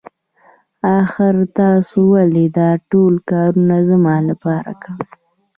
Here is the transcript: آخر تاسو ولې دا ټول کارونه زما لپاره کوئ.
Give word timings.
آخر 0.99 1.33
تاسو 1.57 1.99
ولې 2.13 2.45
دا 2.57 2.69
ټول 2.91 3.13
کارونه 3.29 3.75
زما 3.89 4.15
لپاره 4.29 4.71
کوئ. 4.81 5.01